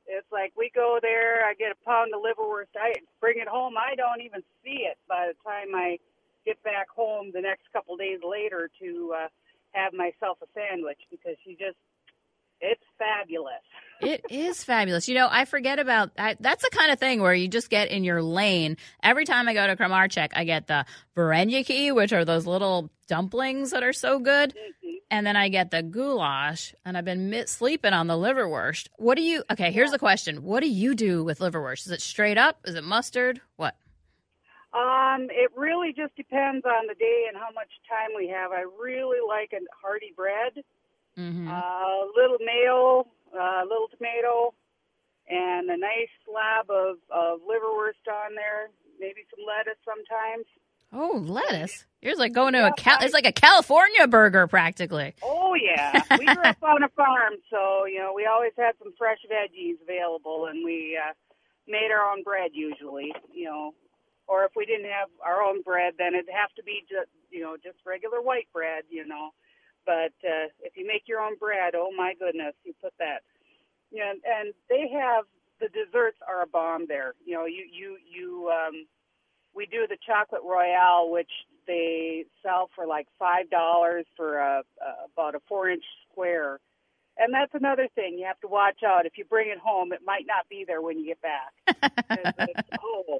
[0.08, 1.46] it's like we go there.
[1.46, 2.72] I get a pound of liverwurst.
[2.80, 3.76] I bring it home.
[3.78, 5.98] I don't even see it by the time I
[6.46, 9.28] get back home the next couple days later to uh,
[9.72, 11.78] have myself a sandwich because she just
[12.63, 13.62] it's fabulous.
[14.02, 15.08] It is fabulous.
[15.08, 17.89] You know, I forget about I, that's the kind of thing where you just get
[17.89, 18.78] in your lane.
[19.02, 23.71] Every time I go to Kramarczuk, I get the vareniki, which are those little dumplings
[23.71, 24.54] that are so good,
[25.12, 26.73] and then I get the goulash.
[26.86, 28.88] And I've been mi- sleeping on the liverwurst.
[28.97, 29.43] What do you?
[29.52, 31.86] Okay, here's the question: What do you do with liverwurst?
[31.86, 32.60] Is it straight up?
[32.65, 33.41] Is it mustard?
[33.58, 33.76] What?
[34.73, 38.52] Um, it really just depends on the day and how much time we have.
[38.52, 40.63] I really like a hearty bread,
[41.15, 44.54] hmm a little mayo, a little tomato,
[45.28, 48.69] and a nice slab of, of liverwurst on there.
[48.99, 50.45] Maybe some lettuce sometimes.
[50.93, 51.86] Oh, lettuce.
[52.02, 55.13] Here's like going to a Cal- it's like a California burger practically.
[55.23, 58.93] Oh yeah, we grew up on a farm, so you know we always had some
[58.97, 61.13] fresh veggies available, and we uh,
[61.67, 63.12] made our own bread usually.
[63.34, 63.73] You know,
[64.28, 67.41] or if we didn't have our own bread, then it'd have to be just you
[67.41, 68.84] know just regular white bread.
[68.89, 69.32] You know,
[69.86, 73.22] but uh, if you make your own bread, oh my goodness, you put that.
[73.91, 75.26] You know, and they have
[75.60, 77.13] the desserts are a bomb there.
[77.26, 78.86] You know, you you you um,
[79.56, 81.32] we do the chocolate royale, which
[81.67, 86.60] they sell for like five dollars for a, a about a four inch square.
[87.17, 89.06] And that's another thing you have to watch out.
[89.06, 92.60] If you bring it home, it might not be there when you get back.
[92.84, 93.19] oh,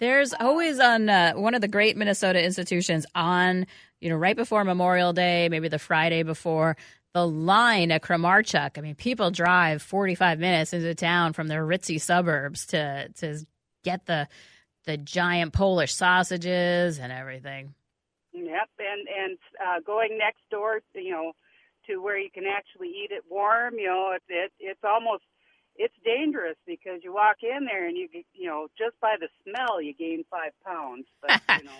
[0.00, 3.66] There's always on uh, one of the great Minnesota institutions on,
[4.00, 6.76] you know, right before Memorial Day, maybe the Friday before,
[7.12, 8.76] the line at Kramarczuk.
[8.76, 13.46] I mean, people drive 45 minutes into town from their ritzy suburbs to to
[13.84, 14.28] get the
[14.84, 17.74] the giant Polish sausages and everything.
[18.32, 21.32] Yep, and and uh, going next door, you know,
[21.86, 23.74] to where you can actually eat it warm.
[23.78, 25.22] You know, it's it, it's almost
[25.76, 29.80] it's dangerous because you walk in there and you you know just by the smell
[29.80, 31.06] you gain five pounds.
[31.20, 31.70] But you know.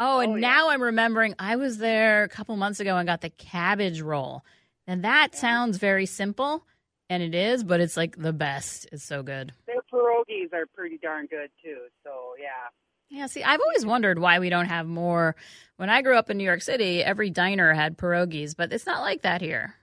[0.00, 0.74] oh, and oh, now yeah.
[0.74, 4.44] I'm remembering I was there a couple months ago and got the cabbage roll.
[4.86, 5.38] And that Yeah.
[5.40, 6.64] sounds very simple,
[7.10, 8.88] and it is, but it's like the best.
[8.90, 9.52] It's so good.
[9.66, 11.80] Their pierogies are pretty darn good too.
[12.04, 12.68] So yeah.
[13.10, 15.34] Yeah, see, I've always wondered why we don't have more.
[15.76, 19.00] When I grew up in New York City, every diner had pierogies, but it's not
[19.00, 19.74] like that here.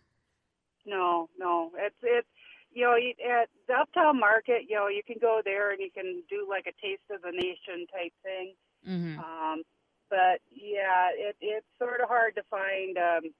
[0.86, 2.28] No, no, it's it's
[2.76, 6.22] you know at the uptown market, you know you can go there and you can
[6.30, 8.54] do like a taste of the nation type thing.
[8.86, 9.64] hmm Um,
[10.10, 12.98] but yeah, it it's sort of hard to find.
[12.98, 13.32] Um,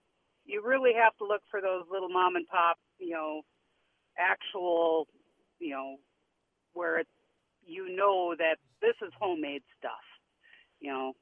[0.46, 3.42] you really have to look for those little mom and pop, you know,
[4.18, 5.08] actual,
[5.60, 5.98] you know,
[6.74, 7.08] where it,
[7.66, 10.06] you know that this is homemade stuff.
[10.80, 11.14] You know,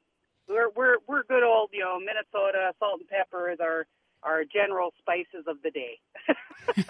[0.47, 3.86] we're we're we're good old, you know, Minnesota salt and pepper is our
[4.25, 5.99] our general spices of the day.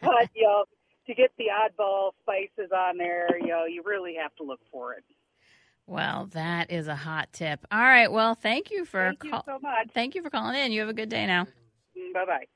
[0.00, 0.64] but you know,
[1.06, 4.92] to get the oddball spices on there, you know, you really have to look for
[4.94, 5.04] it.
[5.86, 7.66] well, that is a hot tip.
[7.70, 8.10] All right.
[8.10, 9.90] Well, thank you for Thank you so much.
[9.92, 10.72] thank you for calling in.
[10.72, 11.46] You have a good day now.
[12.14, 12.46] Bye bye.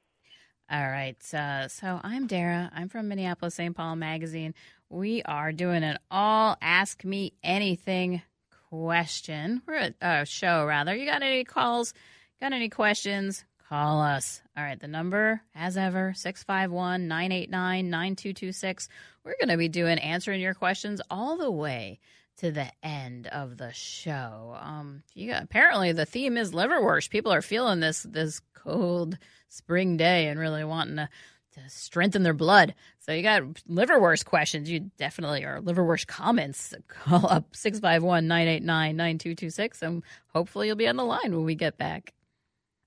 [0.71, 1.35] All right.
[1.35, 2.71] Uh, so I'm Dara.
[2.75, 3.77] I'm from Minneapolis St.
[3.77, 4.55] Paul Magazine.
[4.89, 8.23] We are doing an all ask me anything
[8.71, 9.63] question.
[9.67, 10.95] We're a show, rather.
[10.95, 11.93] You got any calls?
[12.41, 13.45] Got any questions?
[13.69, 14.43] Call us.
[14.57, 14.79] All right.
[14.79, 18.89] The number, as ever, 651 989 9226.
[19.25, 21.99] We're going to be doing answering your questions all the way
[22.39, 24.57] to the end of the show.
[24.61, 27.11] Um, you got, apparently the theme is liverwurst.
[27.11, 29.17] People are feeling this this cold
[29.49, 31.09] spring day and really wanting to,
[31.55, 32.75] to strengthen their blood.
[32.99, 34.69] So you got liverwurst questions.
[34.69, 36.75] You definitely are liverwurst comments.
[36.89, 42.14] Call up 651-989-9226 and hopefully you'll be on the line when we get back.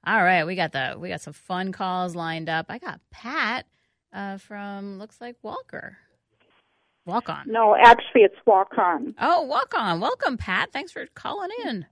[0.05, 2.67] All right, we got the we got some fun calls lined up.
[2.69, 3.65] I got Pat
[4.13, 5.97] uh, from looks like Walker.
[7.05, 7.45] Walk on.
[7.47, 9.15] No, actually, it's walk on.
[9.19, 10.01] Oh, walk on.
[10.01, 10.73] Welcome, Pat.
[10.73, 11.85] Thanks for calling in.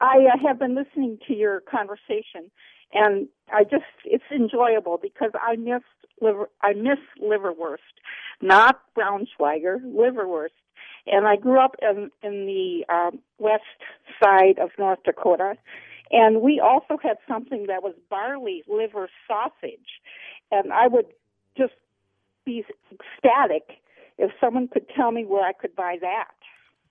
[0.00, 2.50] I uh, have been listening to your conversation,
[2.92, 5.82] and I just it's enjoyable because I miss
[6.20, 7.76] liver I miss liverwurst,
[8.40, 10.48] not Braunschweiger, liverwurst.
[11.06, 13.62] And I grew up in in the um, west
[14.22, 15.54] side of North Dakota,
[16.12, 20.00] and we also had something that was barley liver sausage,
[20.50, 21.06] and I would
[21.56, 21.72] just
[22.44, 23.80] be ecstatic
[24.18, 26.34] if someone could tell me where I could buy that.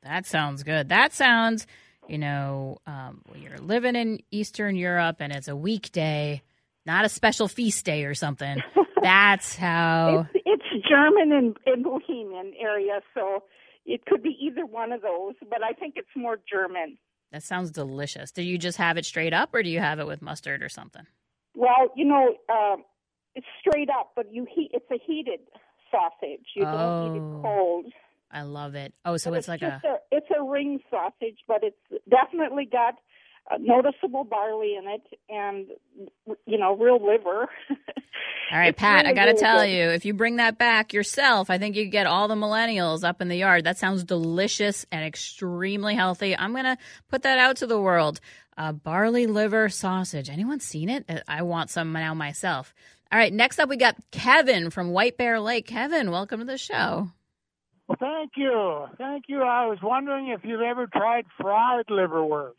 [0.04, 0.90] That sounds good.
[0.90, 1.68] That sounds,
[2.08, 6.42] you know, um, when you're living in Eastern Europe and it's a weekday,
[6.86, 8.58] not a special feast day or something.
[9.02, 10.28] That's how.
[10.34, 13.44] It's, it's German and, and Bohemian area, so
[13.86, 16.98] it could be either one of those, but I think it's more German.
[17.32, 18.32] That sounds delicious.
[18.32, 20.70] Do you just have it straight up, or do you have it with mustard or
[20.70, 21.06] something?
[21.56, 22.84] Well, you know, um,
[23.36, 24.72] it's straight up, but you heat.
[24.74, 25.40] It's a heated
[25.90, 26.46] sausage.
[26.56, 27.40] You don't eat Oh.
[27.40, 27.86] it cold.
[28.34, 28.94] I love it.
[29.04, 29.98] Oh, so But it's like just a.
[30.12, 32.96] It's a ring sausage, but it's definitely got
[33.50, 35.68] uh, noticeable barley in it, and
[36.46, 37.48] you know, real liver.
[38.52, 39.06] All right, It's Pat.
[39.06, 39.70] I got to really tell good.
[39.72, 43.22] you, if you bring that back yourself, I think you get all the millennials up
[43.22, 43.64] in the yard.
[43.64, 46.36] That sounds delicious and extremely healthy.
[46.38, 46.78] I'm gonna
[47.10, 48.20] put that out to the world.
[48.58, 50.30] Uh, barley liver sausage.
[50.30, 51.06] Anyone seen it?
[51.08, 52.74] Uh, I want some now myself.
[53.12, 55.66] All right, next up we got Kevin from White Bear Lake.
[55.68, 57.10] Kevin, welcome to the show.
[57.88, 58.86] Well, thank you.
[58.98, 59.42] Thank you.
[59.42, 62.54] I was wondering if you've ever tried fried liverwurst.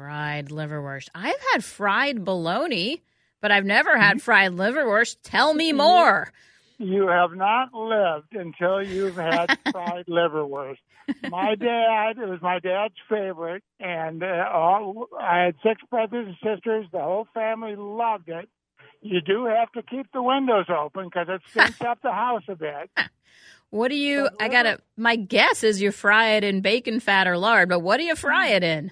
[0.00, 1.10] Fried liverwurst.
[1.14, 3.02] I've had fried bologna,
[3.42, 5.18] but I've never had fried liverwurst.
[5.22, 6.32] Tell me more.
[6.78, 10.78] You have not lived until you've had fried liverwurst.
[11.28, 16.36] My dad, it was my dad's favorite, and uh, all, I had six brothers and
[16.56, 16.86] sisters.
[16.92, 18.48] The whole family loved it.
[19.02, 22.56] You do have to keep the windows open because it stinks up the house a
[22.56, 22.90] bit.
[23.68, 24.30] What do you?
[24.40, 24.80] I gotta.
[24.96, 28.16] My guess is you fry it in bacon fat or lard, but what do you
[28.16, 28.90] fry it in?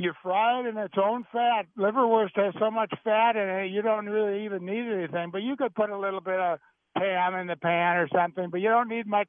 [0.00, 1.66] You fry it in its own fat.
[1.76, 5.30] Liverwurst has so much fat in it, you don't really even need anything.
[5.30, 6.58] But you could put a little bit of
[6.96, 9.28] ham in the pan or something, but you don't need much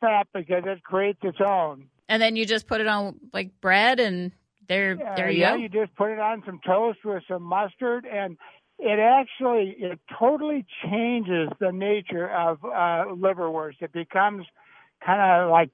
[0.00, 1.86] fat because it creates its own.
[2.08, 4.32] And then you just put it on like bread, and
[4.68, 5.56] there, Uh, there you yeah, go.
[5.62, 8.36] you just put it on some toast with some mustard, and
[8.78, 13.80] it actually it totally changes the nature of uh, liverwurst.
[13.80, 14.46] It becomes
[15.04, 15.70] kind of like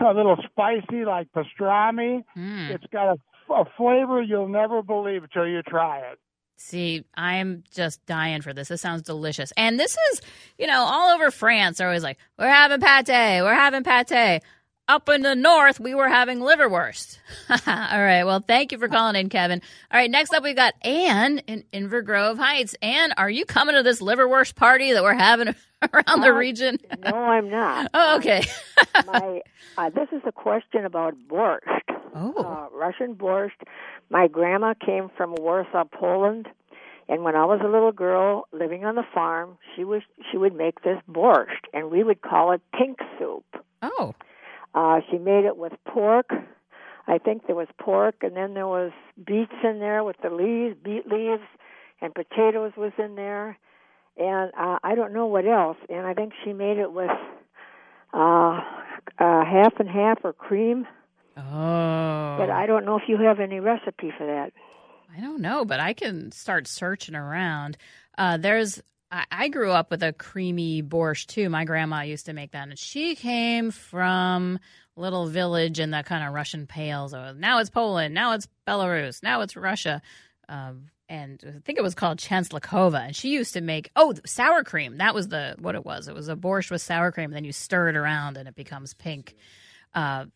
[0.00, 2.24] a little spicy, like pastrami.
[2.36, 2.70] Mm.
[2.70, 3.18] It's got a,
[3.50, 6.18] a flavor you'll never believe until you try it.
[6.58, 8.68] See, I'm just dying for this.
[8.68, 9.52] This sounds delicious.
[9.58, 10.22] And this is,
[10.58, 14.42] you know, all over France, they're always like, we're having pate, we're having pate.
[14.88, 17.18] Up in the north, we were having liverwurst.
[17.50, 18.22] all right.
[18.22, 19.60] Well, thank you for calling in, Kevin.
[19.90, 20.08] All right.
[20.08, 22.76] Next up, we've got Anne in Inver Grove Heights.
[22.80, 25.56] Anne, are you coming to this liverwurst party that we're having
[25.92, 26.78] around the region?
[27.04, 27.90] no, I'm not.
[27.94, 28.44] Oh, okay.
[29.08, 29.40] my,
[29.76, 31.80] uh, this is a question about borscht.
[32.16, 32.32] Oh.
[32.42, 33.62] Uh, Russian borscht.
[34.08, 36.48] My grandma came from Warsaw, Poland,
[37.08, 40.54] and when I was a little girl living on the farm, she was she would
[40.54, 43.44] make this borscht, and we would call it pink soup.
[43.82, 44.14] Oh.
[44.74, 46.30] Uh, she made it with pork.
[47.06, 48.92] I think there was pork, and then there was
[49.24, 51.44] beets in there with the leaves, beet leaves,
[52.00, 53.58] and potatoes was in there,
[54.16, 55.76] and uh, I don't know what else.
[55.88, 57.10] And I think she made it with
[58.12, 58.60] uh,
[59.18, 60.86] uh, half and half or cream.
[61.36, 62.36] Oh.
[62.38, 64.52] But I don't know if you have any recipe for that.
[65.16, 67.76] I don't know, but I can start searching around.
[68.18, 71.48] Uh, there's I, I grew up with a creamy borscht too.
[71.48, 74.58] My grandma used to make that, and she came from
[74.96, 77.08] a little village in the kind of Russian pale.
[77.08, 80.02] So now it's Poland, now it's Belarus, now it's Russia.
[80.48, 84.64] Um, and I think it was called Chancellakova, and she used to make oh sour
[84.64, 84.98] cream.
[84.98, 86.08] That was the what it was.
[86.08, 87.30] It was a borscht with sour cream.
[87.30, 89.36] Then you stir it around, and it becomes pink.
[89.94, 90.26] Uh,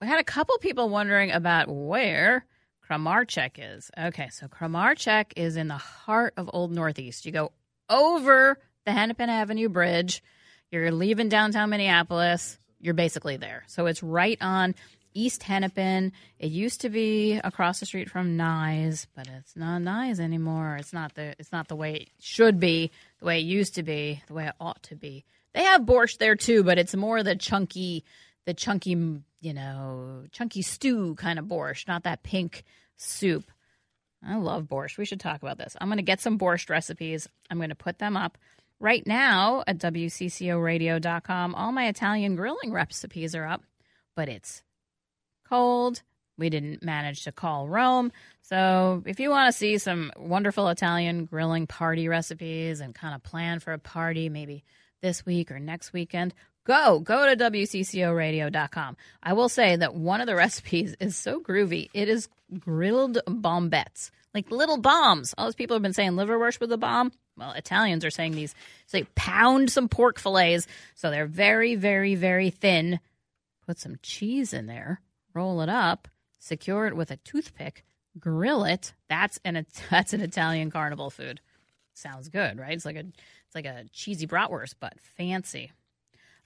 [0.00, 2.46] we had a couple people wondering about where
[2.88, 3.90] Kramarczuk is.
[3.98, 7.26] Okay, so Kramarczuk is in the heart of Old Northeast.
[7.26, 7.52] You go
[7.88, 10.22] over the Hennepin Avenue Bridge,
[10.70, 13.64] you're leaving downtown Minneapolis, you're basically there.
[13.66, 14.74] So it's right on
[15.12, 16.12] East Hennepin.
[16.38, 20.76] It used to be across the street from Nyes, but it's not Nyes anymore.
[20.76, 23.82] It's not the it's not the way it should be, the way it used to
[23.82, 25.24] be, the way it ought to be.
[25.52, 28.04] They have borscht there too, but it's more the chunky
[28.46, 28.90] the chunky,
[29.40, 32.64] you know, chunky stew kind of borscht, not that pink
[32.96, 33.50] soup.
[34.26, 34.98] I love borscht.
[34.98, 35.76] We should talk about this.
[35.80, 37.28] I'm going to get some borscht recipes.
[37.50, 38.36] I'm going to put them up
[38.78, 41.54] right now at WCCOradio.com.
[41.54, 43.62] All my Italian grilling recipes are up,
[44.16, 44.62] but it's
[45.48, 46.02] cold.
[46.36, 48.12] We didn't manage to call Rome.
[48.42, 53.22] So if you want to see some wonderful Italian grilling party recipes and kind of
[53.22, 54.64] plan for a party, maybe
[55.02, 56.34] this week or next weekend,
[56.70, 61.90] go go to wccoradio.com i will say that one of the recipes is so groovy.
[61.92, 65.34] It is grilled bombettes like little bombs.
[65.36, 67.10] All those people have been saying liverwurst with a bomb?
[67.36, 68.54] Well italians are saying these
[68.86, 70.68] say pound some pork fillets.
[70.94, 73.00] So they're very very very thin.
[73.66, 75.00] Put some cheese in there
[75.34, 76.06] roll it up
[76.38, 77.84] secure it with a toothpick
[78.18, 78.92] grill it.
[79.08, 81.40] That's an that's an italian carnival food.
[81.94, 82.74] Sounds good right?
[82.74, 85.72] It's like a it's like a cheesy bratwurst but fancy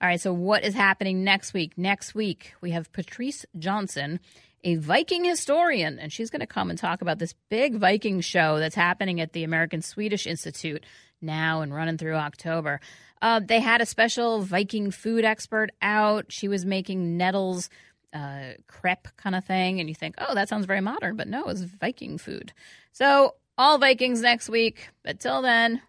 [0.01, 1.79] all right, so what is happening next week?
[1.79, 4.21] Next week, we have Patrice Johnson,
[4.63, 8.59] a Viking historian, and she's going to come and talk about this big Viking show
[8.59, 10.85] that's happening at the American Swedish Institute
[11.23, 12.81] now and running through October.
[13.23, 16.27] Uh, they had a special Viking food expert out.
[16.31, 17.71] She was making nettles,
[18.13, 21.45] uh, crepe kind of thing, and you think, oh, that sounds very modern, but no,
[21.45, 22.53] it's Viking food.
[22.93, 24.91] So, all Vikings next week.
[25.03, 25.81] But till then,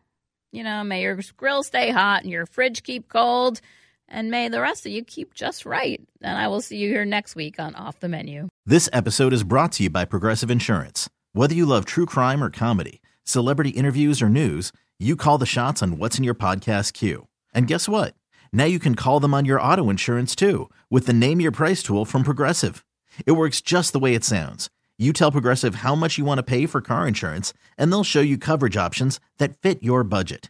[0.52, 3.62] you know, may your grill stay hot and your fridge keep cold.
[4.08, 6.02] And may the rest of you keep just right.
[6.22, 8.50] And I will see you here next week on Off the Menu.
[8.66, 11.10] This episode is brought to you by Progressive Insurance.
[11.34, 15.84] Whether you love true crime or comedy, celebrity interviews or news, you call the shots
[15.84, 17.28] on what's in your podcast queue.
[17.54, 18.16] And guess what?
[18.54, 21.84] Now you can call them on your auto insurance too with the Name Your Price
[21.84, 22.86] tool from Progressive.
[23.26, 24.70] It works just the way it sounds.
[24.98, 28.22] You tell Progressive how much you want to pay for car insurance, and they'll show
[28.22, 30.50] you coverage options that fit your budget.